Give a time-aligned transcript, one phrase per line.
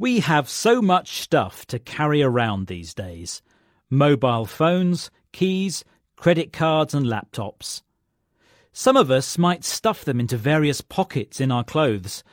[0.00, 3.42] We have so much stuff to carry around these days
[3.90, 5.84] mobile phones, keys,
[6.16, 7.82] credit cards, and laptops.
[8.72, 12.24] Some of us might stuff them into various pockets in our clothes,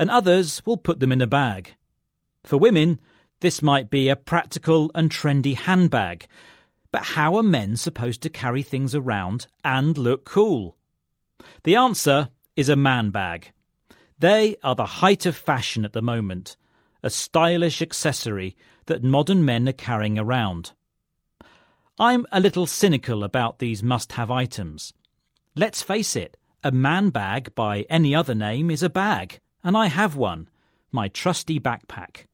[0.00, 1.76] and others will put them in a bag.
[2.42, 2.98] For women,
[3.38, 6.26] this might be a practical and trendy handbag.
[6.90, 10.76] But how are men supposed to carry things around and look cool?
[11.62, 13.52] The answer is a man bag.
[14.18, 16.56] They are the height of fashion at the moment
[17.02, 20.72] a stylish accessory that modern men are carrying around.
[21.98, 24.92] I'm a little cynical about these must have items.
[25.54, 29.86] Let's face it, a man bag by any other name is a bag, and I
[29.86, 30.48] have one,
[30.90, 32.26] my trusty backpack.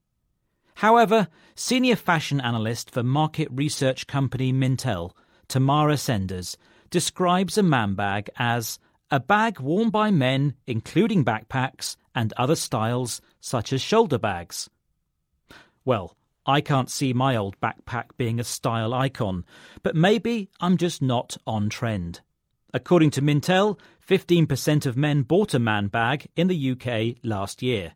[0.77, 5.11] However, senior fashion analyst for market research company Mintel,
[5.49, 6.57] Tamara Senders,
[6.91, 8.79] describes a man bag as
[9.11, 14.69] a bag worn by men, including backpacks and other styles such as shoulder bags.
[15.85, 19.45] Well, I can't see my old backpack being a style icon,
[19.83, 22.21] but maybe I'm just not on trend.
[22.75, 27.93] According to Mintel, 15% of men bought a man bag in the UK last year.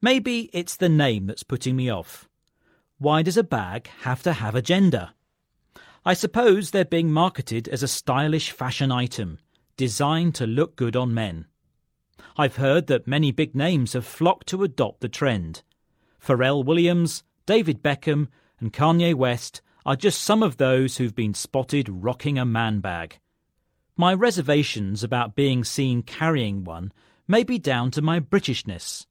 [0.00, 2.28] Maybe it's the name that's putting me off.
[2.98, 5.10] Why does a bag have to have a gender?
[6.04, 9.38] I suppose they're being marketed as a stylish fashion item,
[9.76, 11.46] designed to look good on men.
[12.36, 15.62] I've heard that many big names have flocked to adopt the trend.
[16.20, 18.28] Pharrell Williams, David Beckham,
[18.58, 23.18] and Kanye West are just some of those who've been spotted rocking a man bag.
[23.96, 26.92] My reservations about being seen carrying one
[27.28, 29.06] may be down to my Britishness.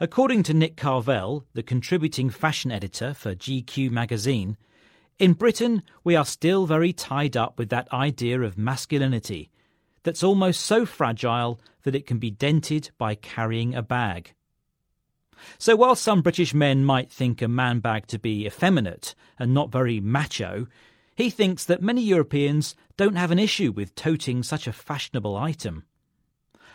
[0.00, 4.56] According to Nick Carvell, the contributing fashion editor for GQ magazine,
[5.18, 9.50] in Britain we are still very tied up with that idea of masculinity
[10.02, 14.34] that's almost so fragile that it can be dented by carrying a bag.
[15.58, 19.72] So while some British men might think a man bag to be effeminate and not
[19.72, 20.66] very macho,
[21.16, 25.84] he thinks that many Europeans don't have an issue with toting such a fashionable item.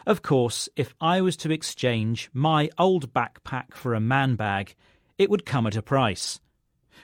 [0.06, 4.76] Of course, if I was to exchange my old backpack for a man bag,
[5.18, 6.40] it would come at a price.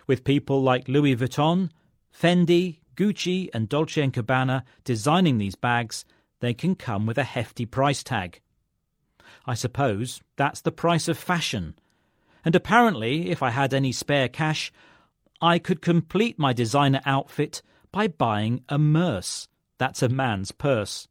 [0.08, 1.70] With people like Louis Vuitton,
[2.14, 6.06] Fendi, Gucci, and Dolce & Gabbana designing these bags,
[6.40, 8.42] they can come with a hefty price tag.
[9.46, 11.76] I suppose that's the price of fashion.
[12.44, 14.72] And apparently, if I had any spare cash,
[15.42, 19.48] I could complete my designer outfit by buying a murse.
[19.78, 21.08] That's a man's purse.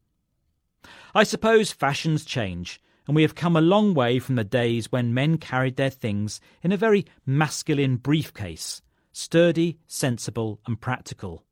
[1.13, 5.13] I suppose fashions change, and we have come a long way from the days when
[5.13, 11.43] men carried their things in a very masculine briefcase, sturdy, sensible, and practical.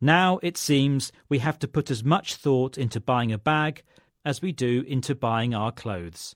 [0.00, 3.82] Now, it seems, we have to put as much thought into buying a bag
[4.24, 6.34] as we do into buying our clothes.